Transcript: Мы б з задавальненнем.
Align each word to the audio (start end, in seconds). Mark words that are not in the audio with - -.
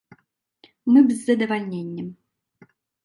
Мы 0.95 0.95
б 0.95 1.07
з 1.17 1.19
задавальненнем. 1.27 2.09